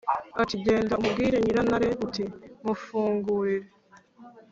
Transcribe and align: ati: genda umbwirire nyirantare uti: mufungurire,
ati: 0.41 0.55
genda 0.65 0.93
umbwirire 1.01 1.37
nyirantare 1.43 1.89
uti: 2.05 2.23
mufungurire, 2.63 3.67